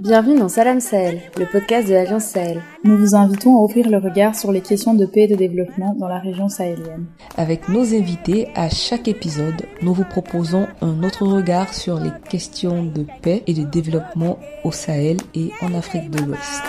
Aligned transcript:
Bienvenue 0.00 0.38
dans 0.38 0.48
Salam 0.48 0.80
Sahel, 0.80 1.20
le 1.38 1.46
podcast 1.46 1.86
de 1.88 1.94
l'Alliance 1.94 2.24
Sahel. 2.24 2.60
Nous 2.82 2.96
vous 2.96 3.14
invitons 3.14 3.56
à 3.56 3.62
ouvrir 3.62 3.88
le 3.88 3.98
regard 3.98 4.34
sur 4.34 4.50
les 4.50 4.60
questions 4.60 4.94
de 4.94 5.06
paix 5.06 5.24
et 5.24 5.28
de 5.28 5.36
développement 5.36 5.94
dans 5.94 6.08
la 6.08 6.18
région 6.18 6.48
sahélienne. 6.48 7.06
Avec 7.36 7.68
nos 7.68 7.94
invités, 7.94 8.48
à 8.56 8.68
chaque 8.68 9.06
épisode, 9.06 9.66
nous 9.82 9.94
vous 9.94 10.04
proposons 10.04 10.66
un 10.80 11.02
autre 11.04 11.26
regard 11.26 11.72
sur 11.72 12.00
les 12.00 12.10
questions 12.28 12.82
de 12.82 13.06
paix 13.22 13.44
et 13.46 13.54
de 13.54 13.64
développement 13.64 14.38
au 14.64 14.72
Sahel 14.72 15.18
et 15.34 15.50
en 15.60 15.74
Afrique 15.74 16.10
de 16.10 16.24
l'Ouest. 16.24 16.62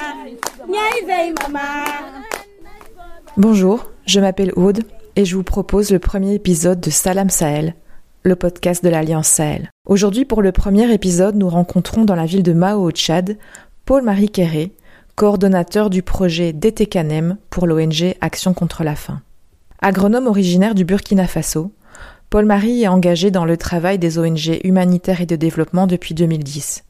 Bonjour, 3.38 3.90
je 4.06 4.20
m'appelle 4.20 4.52
Aude 4.56 4.84
et 5.16 5.26
je 5.26 5.36
vous 5.36 5.44
propose 5.44 5.92
le 5.92 6.00
premier 6.00 6.36
épisode 6.36 6.80
de 6.80 6.90
Salam 6.90 7.30
Sahel, 7.30 7.76
le 8.24 8.36
podcast 8.38 8.84
de 8.84 8.90
l'Alliance 8.90 9.28
Sahel. 9.28 9.70
Aujourd'hui, 9.86 10.24
pour 10.24 10.42
le 10.42 10.54
premier 10.54 10.92
épisode, 10.94 11.36
nous 11.36 11.50
rencontrons 11.50 12.06
dans 12.06 12.16
la 12.16 12.26
ville 12.26 12.44
de 12.44 12.54
Mao 12.54 12.82
au 12.82 12.92
Tchad 12.92 13.38
Paul-Marie 13.86 14.30
Kéré, 14.30 14.72
coordonnateur 15.16 15.90
du 15.90 16.04
projet 16.04 16.54
DTCANEM 16.54 17.38
pour 17.50 17.68
l'ONG 17.68 18.16
Action 18.22 18.54
contre 18.54 18.86
la 18.86 18.96
faim. 18.96 19.22
Agronome 19.82 20.28
originaire 20.28 20.74
du 20.74 20.86
Burkina 20.86 21.28
Faso, 21.28 21.74
Paul-Marie 22.30 22.84
est 22.84 22.88
engagé 22.88 23.30
dans 23.30 23.46
le 23.46 23.58
travail 23.58 24.00
des 24.00 24.18
ONG 24.18 24.60
humanitaires 24.64 25.22
et 25.22 25.26
de 25.26 25.36
développement 25.36 25.86
depuis 25.86 26.16
2010. 26.16 26.86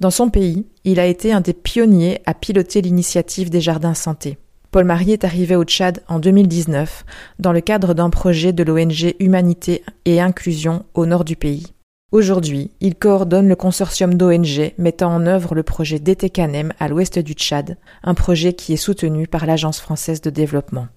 Dans 0.00 0.10
son 0.10 0.30
pays, 0.30 0.66
il 0.84 0.98
a 0.98 1.06
été 1.06 1.32
un 1.32 1.42
des 1.42 1.52
pionniers 1.52 2.22
à 2.24 2.32
piloter 2.32 2.80
l'initiative 2.80 3.50
des 3.50 3.60
jardins 3.60 3.94
santé. 3.94 4.38
Paul-Marie 4.74 5.12
est 5.12 5.22
arrivé 5.22 5.54
au 5.54 5.62
Tchad 5.62 6.02
en 6.08 6.18
2019 6.18 7.04
dans 7.38 7.52
le 7.52 7.60
cadre 7.60 7.94
d'un 7.94 8.10
projet 8.10 8.52
de 8.52 8.64
l'ONG 8.64 9.14
Humanité 9.20 9.84
et 10.04 10.20
Inclusion 10.20 10.84
au 10.94 11.06
nord 11.06 11.24
du 11.24 11.36
pays. 11.36 11.68
Aujourd'hui, 12.10 12.72
il 12.80 12.96
coordonne 12.96 13.46
le 13.46 13.54
consortium 13.54 14.14
d'ONG 14.14 14.72
mettant 14.76 15.14
en 15.14 15.26
œuvre 15.26 15.54
le 15.54 15.62
projet 15.62 16.00
DTCANEM 16.00 16.72
à 16.80 16.88
l'ouest 16.88 17.20
du 17.20 17.34
Tchad, 17.34 17.76
un 18.02 18.14
projet 18.14 18.54
qui 18.54 18.72
est 18.72 18.76
soutenu 18.76 19.28
par 19.28 19.46
l'Agence 19.46 19.78
française 19.78 20.20
de 20.20 20.30
développement. 20.30 20.88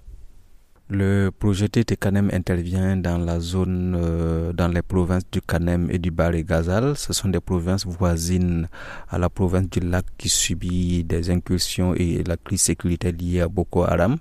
Le 0.90 1.32
projet 1.32 1.68
TT-CANEM 1.68 2.30
intervient 2.32 2.96
dans 2.96 3.18
la 3.18 3.42
zone, 3.42 3.94
euh, 4.00 4.54
dans 4.54 4.70
les 4.70 4.82
provinces 4.82 5.24
du 5.30 5.42
Canem 5.42 5.90
et 5.92 6.00
du 6.00 6.12
Bari 6.12 6.46
Gazal. 6.46 6.96
Ce 6.96 7.12
sont 7.12 7.28
des 7.28 7.42
provinces 7.42 7.86
voisines 7.86 8.70
à 9.10 9.18
la 9.18 9.30
province 9.30 9.70
du 9.70 9.82
lac 9.82 10.06
qui 10.18 10.30
subit 10.30 11.04
des 11.04 11.30
incursions 11.30 11.94
et 11.94 12.24
la 12.24 12.38
crise 12.38 12.62
sécuritaire 12.62 13.12
liée 13.12 13.42
à 13.42 13.50
Boko 13.50 13.84
Haram. 13.84 14.16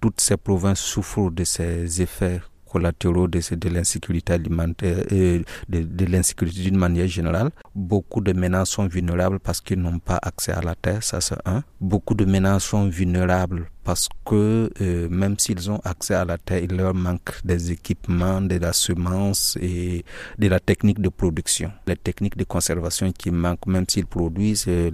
Toutes 0.00 0.20
ces 0.20 0.36
provinces 0.36 0.78
souffrent 0.78 1.32
de 1.32 1.42
ces 1.42 2.00
effets 2.00 2.40
collatéraux 2.70 3.26
de, 3.26 3.40
de 3.56 3.68
l'insécurité 3.68 4.34
alimentaire 4.34 5.12
et 5.12 5.42
de, 5.68 5.82
de 5.82 6.04
l'insécurité 6.04 6.62
d'une 6.62 6.78
manière 6.78 7.08
générale. 7.08 7.50
Beaucoup 7.74 8.20
de 8.20 8.32
ménages 8.32 8.68
sont 8.68 8.86
vulnérables 8.86 9.40
parce 9.40 9.60
qu'ils 9.60 9.80
n'ont 9.80 9.98
pas 9.98 10.20
accès 10.22 10.52
à 10.52 10.60
la 10.60 10.76
terre, 10.76 11.02
ça 11.02 11.20
c'est 11.20 11.34
un. 11.44 11.64
Beaucoup 11.80 12.14
de 12.14 12.24
ménages 12.24 12.62
sont 12.62 12.88
vulnérables 12.88 13.68
parce 13.84 14.08
que 14.24 14.70
euh, 14.80 15.08
même 15.10 15.38
s'ils 15.38 15.70
ont 15.70 15.80
accès 15.84 16.14
à 16.14 16.24
la 16.24 16.38
terre, 16.38 16.62
il 16.64 16.74
leur 16.76 16.94
manque 16.94 17.40
des 17.44 17.70
équipements, 17.70 18.40
de 18.40 18.56
la 18.56 18.72
semence 18.72 19.56
et 19.60 20.04
de 20.38 20.48
la 20.48 20.58
technique 20.58 21.00
de 21.00 21.10
production. 21.10 21.70
Les 21.86 21.96
techniques 21.96 22.36
de 22.36 22.44
conservation 22.44 23.12
qui 23.12 23.30
manquent, 23.30 23.66
même 23.66 23.84
s'ils 23.88 24.06
produisent, 24.06 24.64
euh, 24.68 24.90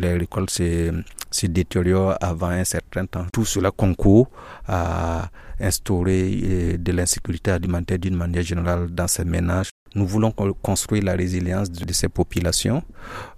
les, 0.00 0.12
récoltes 0.14 0.50
se, 0.50 1.46
détériorent 1.46 2.16
avant 2.20 2.48
un 2.48 2.64
certain 2.64 3.06
temps. 3.06 3.26
Tout 3.32 3.44
cela 3.44 3.70
concourt 3.70 4.28
à 4.66 5.30
instaurer 5.60 6.40
euh, 6.42 6.76
de 6.76 6.92
l'insécurité 6.92 7.52
alimentaire 7.52 7.98
d'une 8.00 8.16
manière 8.16 8.42
générale 8.42 8.90
dans 8.90 9.06
ces 9.08 9.24
ménages. 9.24 9.70
Nous 9.94 10.06
voulons 10.06 10.32
construire 10.62 11.04
la 11.04 11.12
résilience 11.12 11.70
de 11.70 11.92
ces 11.92 12.08
populations. 12.08 12.82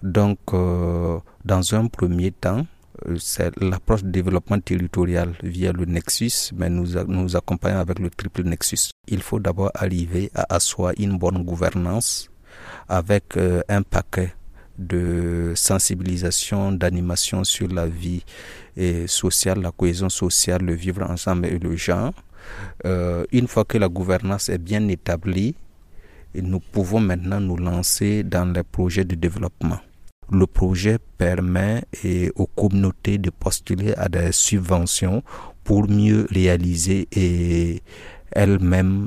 Donc, 0.04 0.38
dans 0.52 1.74
un 1.74 1.86
premier 1.88 2.30
temps, 2.30 2.64
c'est 3.18 3.50
l'approche 3.60 4.02
de 4.04 4.10
développement 4.10 4.60
territorial 4.60 5.34
via 5.42 5.72
le 5.72 5.84
Nexus, 5.84 6.52
mais 6.56 6.68
nous, 6.70 6.86
nous 7.06 7.36
accompagnons 7.36 7.78
avec 7.78 7.98
le 7.98 8.10
triple 8.10 8.42
Nexus. 8.44 8.90
Il 9.08 9.22
faut 9.22 9.38
d'abord 9.40 9.70
arriver 9.74 10.30
à 10.34 10.54
asseoir 10.54 10.92
une 10.98 11.18
bonne 11.18 11.42
gouvernance 11.44 12.30
avec 12.88 13.36
euh, 13.36 13.62
un 13.68 13.82
paquet 13.82 14.34
de 14.78 15.52
sensibilisation, 15.54 16.72
d'animation 16.72 17.44
sur 17.44 17.68
la 17.68 17.86
vie 17.86 18.24
sociale, 19.06 19.60
la 19.60 19.70
cohésion 19.70 20.08
sociale, 20.08 20.62
le 20.62 20.74
vivre 20.74 21.02
ensemble 21.08 21.46
et 21.46 21.58
le 21.58 21.76
genre. 21.76 22.12
Euh, 22.84 23.24
une 23.32 23.46
fois 23.48 23.64
que 23.64 23.78
la 23.78 23.88
gouvernance 23.88 24.48
est 24.48 24.58
bien 24.58 24.86
établie, 24.88 25.54
nous 26.34 26.60
pouvons 26.60 27.00
maintenant 27.00 27.40
nous 27.40 27.56
lancer 27.56 28.24
dans 28.24 28.52
les 28.52 28.62
projets 28.64 29.04
de 29.04 29.14
développement. 29.14 29.78
Le 30.34 30.48
projet 30.48 30.98
permet 31.16 31.84
aux 32.34 32.46
communautés 32.48 33.18
de 33.18 33.30
postuler 33.30 33.94
à 33.96 34.08
des 34.08 34.32
subventions 34.32 35.22
pour 35.62 35.88
mieux 35.88 36.26
réaliser 36.28 37.06
elles-mêmes 38.32 39.06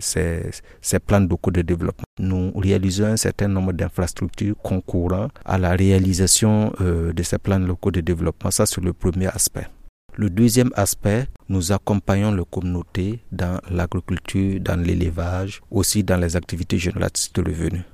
ces, 0.00 0.50
ces, 0.80 0.98
plans 0.98 1.20
locaux 1.20 1.52
de 1.52 1.62
développement. 1.62 2.02
Nous 2.18 2.50
réalisons 2.56 3.04
un 3.04 3.16
certain 3.16 3.46
nombre 3.46 3.72
d'infrastructures 3.72 4.56
concourant 4.60 5.28
à 5.44 5.58
la 5.58 5.76
réalisation 5.76 6.72
euh, 6.80 7.12
de 7.12 7.22
ces 7.22 7.38
plans 7.38 7.60
locaux 7.60 7.92
de 7.92 8.00
développement. 8.00 8.50
Ça, 8.50 8.66
c'est 8.66 8.80
le 8.82 8.92
premier 8.92 9.28
aspect. 9.28 9.68
Le 10.16 10.28
deuxième 10.28 10.70
aspect, 10.74 11.26
nous 11.48 11.70
accompagnons 11.70 12.32
les 12.32 12.42
communautés 12.50 13.20
dans 13.30 13.60
l'agriculture, 13.70 14.58
dans 14.60 14.80
l'élevage, 14.80 15.62
aussi 15.70 16.02
dans 16.02 16.16
les 16.16 16.34
activités 16.34 16.78
génératrices 16.78 17.32
de 17.32 17.42
revenus. 17.42 17.84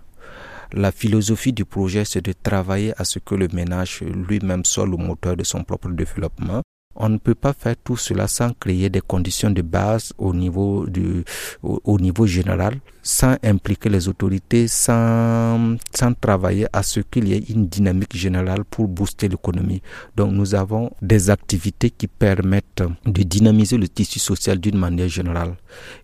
La 0.73 0.93
philosophie 0.93 1.53
du 1.55 1.65
projet, 1.65 2.05
c'est 2.05 2.21
de 2.25 2.33
travailler 2.43 2.93
à 2.99 3.05
ce 3.05 3.19
que 3.19 3.35
le 3.35 3.49
ménage 3.53 4.01
lui-même 4.03 4.65
soit 4.67 4.87
le 4.87 4.97
moteur 4.99 5.35
de 5.37 5.43
son 5.45 5.65
propre 5.65 5.89
développement. 5.89 6.63
On 7.01 7.09
ne 7.09 7.17
peut 7.19 7.35
pas 7.37 7.53
faire 7.53 7.77
tout 7.83 7.97
cela 7.97 8.27
sans 8.29 8.53
créer 8.53 8.91
des 8.91 9.01
conditions 9.01 9.51
de 9.51 9.63
base 9.63 10.13
au 10.19 10.35
niveau 10.35 10.85
du, 10.87 11.25
au, 11.63 11.99
niveau 11.99 12.27
général, 12.27 12.81
sans 13.03 13.37
impliquer 13.45 13.89
les 13.89 14.09
autorités, 14.09 14.67
sans, 14.67 15.77
sans 15.97 16.13
travailler 16.15 16.67
à 16.73 16.83
ce 16.83 17.01
qu'il 17.01 17.29
y 17.29 17.35
ait 17.35 17.45
une 17.51 17.67
dynamique 17.69 18.17
générale 18.17 18.65
pour 18.65 18.89
booster 18.89 19.29
l'économie. 19.29 19.81
Donc 20.17 20.33
nous 20.33 20.57
avons 20.57 20.91
des 21.01 21.31
activités 21.31 21.91
qui 21.91 22.09
permettent 22.09 22.83
de 23.07 23.23
dynamiser 23.23 23.79
le 23.79 23.89
tissu 23.89 24.19
social 24.19 24.59
d'une 24.59 24.77
manière 24.77 25.09
générale. 25.09 25.55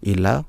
Et 0.04 0.14
là, 0.14 0.44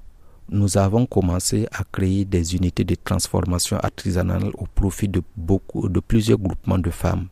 nous 0.50 0.78
avons 0.78 1.06
commencé 1.06 1.68
à 1.72 1.84
créer 1.92 2.26
des 2.26 2.56
unités 2.56 2.84
de 2.84 2.96
transformation 2.96 3.78
artisanale 3.78 4.52
au 4.56 4.66
profit 4.66 5.08
de 5.08 5.22
beaucoup, 5.36 5.90
de 5.90 6.00
plusieurs 6.00 6.38
groupements 6.38 6.78
de 6.78 6.92
femmes. 6.92 7.28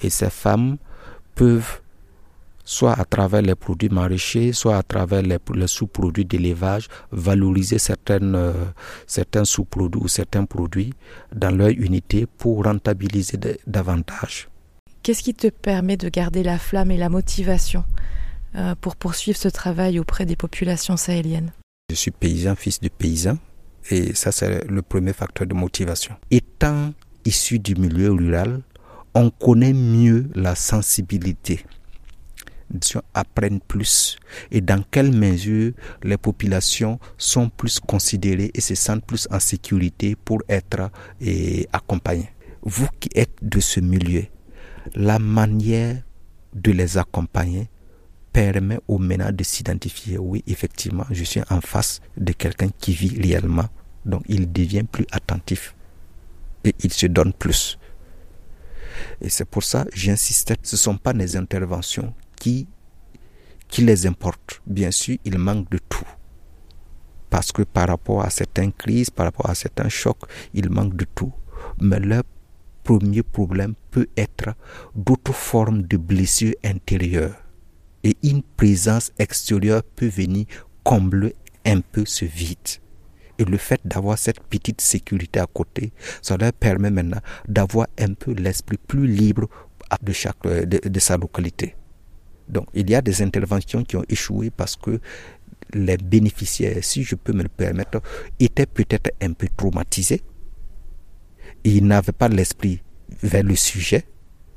Et 0.00 0.10
ces 0.10 0.30
femmes 0.30 0.76
peuvent 1.34 1.80
soit 2.68 2.92
à 2.92 3.04
travers 3.06 3.40
les 3.40 3.54
produits 3.54 3.88
maraîchers, 3.88 4.52
soit 4.52 4.76
à 4.76 4.82
travers 4.82 5.22
les, 5.22 5.38
sous-produits 5.66 6.26
d'élevage, 6.26 6.88
valoriser 7.10 7.78
euh, 8.10 8.52
certains 9.06 9.44
sous-produits 9.46 10.02
ou 10.02 10.06
certains 10.06 10.44
produits 10.44 10.92
dans 11.34 11.50
leur 11.50 11.70
unité 11.70 12.26
pour 12.26 12.64
rentabiliser 12.64 13.38
davantage. 13.66 14.48
Qu'est-ce 15.02 15.22
qui 15.22 15.32
te 15.32 15.48
permet 15.48 15.96
de 15.96 16.10
garder 16.10 16.42
la 16.42 16.58
flamme 16.58 16.90
et 16.90 16.98
la 16.98 17.08
motivation 17.08 17.84
euh, 18.54 18.74
pour 18.78 18.96
poursuivre 18.96 19.38
ce 19.38 19.48
travail 19.48 19.98
auprès 19.98 20.26
des 20.26 20.36
populations 20.36 20.98
sahéliennes? 20.98 21.52
Je 21.90 21.94
suis 21.94 22.10
paysan, 22.10 22.54
fils 22.54 22.80
de 22.80 22.88
paysan, 22.88 23.38
et 23.90 24.14
ça 24.14 24.30
c'est 24.30 24.68
le 24.68 24.82
premier 24.82 25.14
facteur 25.14 25.46
de 25.46 25.54
motivation. 25.54 26.14
Étant 26.30 26.92
issu 27.24 27.58
du 27.58 27.74
milieu 27.76 28.12
rural, 28.12 28.60
on 29.14 29.30
connaît 29.30 29.72
mieux 29.72 30.28
la 30.34 30.54
sensibilité 30.54 31.64
apprennent 33.14 33.60
plus 33.60 34.18
et 34.50 34.60
dans 34.60 34.82
quelle 34.90 35.12
mesure 35.12 35.72
les 36.02 36.16
populations 36.16 36.98
sont 37.16 37.48
plus 37.48 37.80
considérées 37.80 38.50
et 38.54 38.60
se 38.60 38.74
sentent 38.74 39.04
plus 39.04 39.26
en 39.30 39.40
sécurité 39.40 40.16
pour 40.16 40.42
être 40.48 40.90
accompagnées. 41.72 42.30
Vous 42.62 42.88
qui 43.00 43.08
êtes 43.14 43.36
de 43.42 43.60
ce 43.60 43.80
milieu, 43.80 44.24
la 44.94 45.18
manière 45.18 46.02
de 46.54 46.72
les 46.72 46.98
accompagner 46.98 47.68
permet 48.38 48.78
aux 48.86 48.98
ménages 48.98 49.34
de 49.34 49.42
s'identifier. 49.42 50.16
Oui, 50.16 50.44
effectivement, 50.46 51.04
je 51.10 51.24
suis 51.24 51.40
en 51.50 51.60
face 51.60 52.00
de 52.16 52.32
quelqu'un 52.32 52.68
qui 52.78 52.92
vit 52.92 53.20
réellement. 53.20 53.68
Donc, 54.04 54.22
il 54.28 54.52
devient 54.52 54.84
plus 54.84 55.06
attentif 55.10 55.74
et 56.62 56.72
il 56.84 56.92
se 56.92 57.06
donne 57.06 57.32
plus. 57.32 57.80
Et 59.20 59.28
c'est 59.28 59.44
pour 59.44 59.64
ça 59.64 59.86
j'insistais, 59.92 60.54
ce 60.62 60.76
ne 60.76 60.78
sont 60.78 60.96
pas 60.96 61.12
des 61.12 61.36
interventions 61.36 62.14
qui, 62.36 62.68
qui 63.66 63.82
les 63.82 64.06
importent. 64.06 64.60
Bien 64.68 64.92
sûr, 64.92 65.16
il 65.24 65.36
manque 65.36 65.68
de 65.70 65.78
tout. 65.88 66.06
Parce 67.30 67.50
que 67.50 67.62
par 67.62 67.88
rapport 67.88 68.22
à 68.22 68.30
certaines 68.30 68.72
crises, 68.72 69.10
par 69.10 69.26
rapport 69.26 69.50
à 69.50 69.56
certains 69.56 69.88
chocs, 69.88 70.22
il 70.54 70.70
manque 70.70 70.94
de 70.94 71.06
tout. 71.12 71.32
Mais 71.80 71.98
leur 71.98 72.22
premier 72.84 73.24
problème 73.24 73.74
peut 73.90 74.06
être 74.16 74.54
d'autres 74.94 75.34
formes 75.34 75.82
de 75.82 75.96
blessures 75.96 76.54
intérieures. 76.64 77.47
Et 78.08 78.16
une 78.22 78.42
présence 78.42 79.12
extérieure 79.18 79.82
peut 79.82 80.08
venir 80.08 80.46
combler 80.82 81.34
un 81.66 81.82
peu 81.82 82.06
ce 82.06 82.24
vide. 82.24 82.56
Et 83.38 83.44
le 83.44 83.58
fait 83.58 83.82
d'avoir 83.84 84.16
cette 84.16 84.40
petite 84.44 84.80
sécurité 84.80 85.40
à 85.40 85.46
côté, 85.46 85.92
ça 86.22 86.38
leur 86.38 86.54
permet 86.54 86.90
maintenant 86.90 87.20
d'avoir 87.46 87.86
un 87.98 88.14
peu 88.14 88.32
l'esprit 88.32 88.78
plus 88.78 89.06
libre 89.06 89.46
de, 90.02 90.12
chaque, 90.14 90.42
de, 90.42 91.00
sa 91.00 91.18
localité. 91.18 91.76
Donc 92.48 92.68
il 92.72 92.88
y 92.88 92.94
a 92.94 93.02
des 93.02 93.20
interventions 93.20 93.84
qui 93.84 93.96
ont 93.96 94.04
échoué 94.08 94.48
parce 94.48 94.74
que 94.76 94.98
les 95.74 95.98
bénéficiaires, 95.98 96.82
si 96.82 97.02
je 97.02 97.14
peux 97.14 97.34
me 97.34 97.42
le 97.42 97.50
permettre, 97.50 98.00
étaient 98.40 98.64
peut-être 98.64 99.10
un 99.20 99.34
peu 99.34 99.48
traumatisés. 99.54 100.22
Ils 101.62 101.86
n'avaient 101.86 102.12
pas 102.12 102.28
l'esprit 102.28 102.80
vers 103.22 103.42
le 103.42 103.54
sujet. 103.54 104.06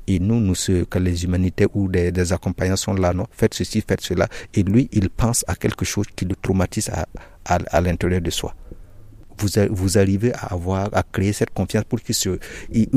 Et 0.06 0.18
nous, 0.18 0.40
nous, 0.40 0.54
que 0.54 0.98
les 0.98 1.24
humanités 1.24 1.66
ou 1.74 1.88
des, 1.88 2.10
des 2.10 2.32
accompagnants 2.32 2.76
sont 2.76 2.94
là, 2.94 3.12
non, 3.12 3.26
faites 3.30 3.54
ceci, 3.54 3.82
faites 3.86 4.00
cela. 4.00 4.28
Et 4.54 4.62
lui, 4.62 4.88
il 4.92 5.10
pense 5.10 5.44
à 5.46 5.54
quelque 5.54 5.84
chose 5.84 6.06
qui 6.16 6.24
le 6.24 6.34
traumatise 6.34 6.90
à, 6.90 7.06
à, 7.44 7.80
l'intérieur 7.80 8.20
de 8.20 8.30
soi. 8.30 8.54
Vous, 9.38 9.48
vous 9.70 9.98
arrivez 9.98 10.32
à 10.34 10.52
avoir, 10.52 10.88
à 10.92 11.02
créer 11.02 11.32
cette 11.32 11.50
confiance 11.50 11.84
pour 11.84 12.00
qu'il 12.00 12.14
se, 12.14 12.38
il, 12.70 12.88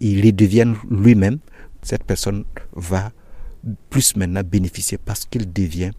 il 0.00 0.24
redevienne 0.26 0.76
lui-même. 0.90 1.38
Cette 1.82 2.04
personne 2.04 2.44
va 2.74 3.10
plus 3.88 4.16
maintenant 4.16 4.42
bénéficier 4.42 4.98
parce 4.98 5.24
qu'il 5.24 5.50
devient 5.52 5.90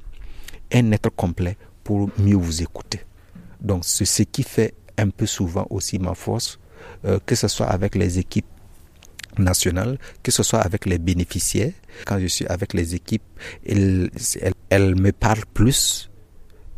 un 0.74 0.92
être 0.92 1.10
complet 1.10 1.58
pour 1.84 2.10
mieux 2.18 2.36
vous 2.36 2.62
écouter. 2.62 3.02
Donc 3.60 3.84
c'est 3.86 4.06
ce 4.06 4.24
qui 4.24 4.44
fait 4.44 4.74
un 4.98 5.10
peu 5.10 5.25
souvent 5.25 5.68
aussi 5.69 6.00
ma 6.00 6.13
force, 6.13 6.60
euh, 7.06 7.19
que 7.25 7.36
ce 7.36 7.48
soit 7.48 7.68
avec 7.68 7.96
les 7.96 8.19
équipes 8.19 8.46
nationales, 9.38 9.98
que 10.24 10.31
ce 10.31 10.44
soit 10.44 10.60
avec 10.62 10.86
les 10.86 10.98
bénéficiaires. 10.98 11.74
Quand 12.06 12.19
je 12.19 12.28
suis 12.28 12.45
avec 12.48 12.74
les 12.74 12.95
équipes, 12.95 13.24
elles, 13.66 14.10
elles, 14.69 14.95
me 14.95 15.12
parlent 15.12 15.45
plus 15.54 16.10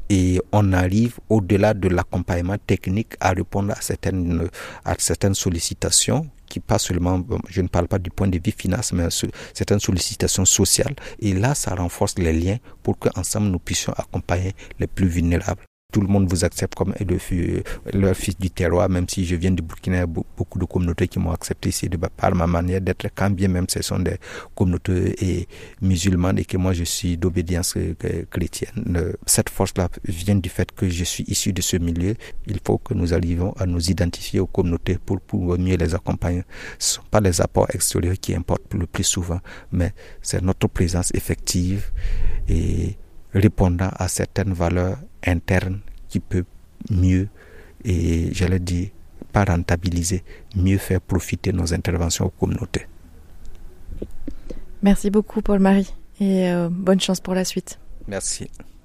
et 0.09 0.41
on 0.51 0.73
arrive 0.73 1.19
au-delà 1.29 1.73
de 1.73 1.87
l'accompagnement 1.87 2.57
technique 2.57 3.13
à 3.19 3.31
répondre 3.31 3.71
à 3.71 3.81
certaines, 3.81 4.47
à 4.85 4.95
certaines 4.97 5.35
sollicitations 5.35 6.29
qui 6.47 6.59
pas 6.59 6.77
seulement, 6.77 7.19
je 7.49 7.61
ne 7.61 7.67
parle 7.67 7.87
pas 7.87 7.97
du 7.97 8.11
point 8.11 8.27
de 8.27 8.39
vue 8.43 8.53
finance, 8.55 8.93
mais 8.93 9.07
certaines 9.55 9.79
sollicitations 9.79 10.45
sociales. 10.45 10.95
Et 11.19 11.33
là, 11.33 11.55
ça 11.55 11.73
renforce 11.73 12.19
les 12.19 12.31
liens 12.31 12.57
pour 12.83 12.99
qu'ensemble 12.99 13.47
nous 13.47 13.57
puissions 13.57 13.91
accompagner 13.93 14.53
les 14.79 14.85
plus 14.85 15.07
vulnérables 15.07 15.63
tout 15.93 16.01
le 16.01 16.07
monde 16.07 16.27
vous 16.27 16.43
accepte 16.43 16.73
comme 16.73 16.93
le, 16.99 17.63
leur 17.93 18.15
fils 18.15 18.35
du 18.37 18.49
terroir, 18.49 18.89
même 18.89 19.07
si 19.07 19.25
je 19.25 19.35
viens 19.35 19.51
du 19.51 19.61
Burkina, 19.61 20.07
beaucoup 20.07 20.57
de 20.57 20.65
communautés 20.65 21.07
qui 21.07 21.19
m'ont 21.19 21.31
accepté 21.31 21.69
ici 21.69 21.87
par 22.17 22.33
ma 22.35 22.47
manière 22.47 22.81
d'être, 22.81 23.07
quand 23.15 23.29
bien 23.29 23.47
même 23.47 23.67
ce 23.69 23.81
sont 23.83 23.99
des 23.99 24.17
communautés 24.55 25.47
musulmanes 25.81 26.39
et 26.39 26.45
que 26.45 26.57
moi 26.57 26.73
je 26.73 26.83
suis 26.83 27.15
d'obédience 27.15 27.75
chrétienne. 28.31 29.13
Cette 29.27 29.49
force-là 29.49 29.87
vient 30.05 30.35
du 30.35 30.49
fait 30.49 30.71
que 30.71 30.89
je 30.89 31.03
suis 31.03 31.23
issu 31.27 31.53
de 31.53 31.61
ce 31.61 31.77
milieu. 31.77 32.15
Il 32.47 32.59
faut 32.65 32.79
que 32.79 32.95
nous 32.95 33.13
arrivions 33.13 33.53
à 33.57 33.67
nous 33.67 33.91
identifier 33.91 34.39
aux 34.39 34.47
communautés 34.47 34.97
pour 34.97 35.21
pouvoir 35.21 35.59
mieux 35.59 35.77
les 35.77 35.93
accompagner. 35.93 36.41
Ce 36.79 36.93
ne 36.93 37.03
sont 37.03 37.07
pas 37.11 37.21
les 37.21 37.39
apports 37.39 37.67
extérieurs 37.71 38.15
qui 38.19 38.33
importent 38.33 38.73
le 38.73 38.87
plus 38.87 39.03
souvent, 39.03 39.39
mais 39.71 39.93
c'est 40.23 40.41
notre 40.41 40.67
présence 40.67 41.11
effective 41.13 41.91
et 42.49 42.97
répondant 43.33 43.89
à 43.95 44.07
certaines 44.07 44.53
valeurs 44.53 44.97
internes 45.25 45.79
qui 46.09 46.19
peut 46.19 46.45
mieux, 46.89 47.27
et 47.83 48.33
j'allais 48.33 48.59
dire, 48.59 48.89
pas 49.31 49.45
rentabiliser, 49.45 50.23
mieux 50.55 50.77
faire 50.77 51.01
profiter 51.01 51.51
nos 51.51 51.73
interventions 51.73 52.25
aux 52.25 52.29
communautés. 52.29 52.87
Merci 54.81 55.09
beaucoup 55.09 55.41
Paul-Marie 55.41 55.93
et 56.19 56.49
euh, 56.49 56.69
bonne 56.69 56.99
chance 56.99 57.19
pour 57.19 57.33
la 57.33 57.45
suite. 57.45 57.79
Merci. 58.07 58.49